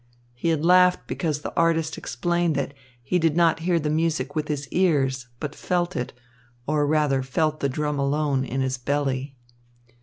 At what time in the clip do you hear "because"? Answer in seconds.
1.05-1.41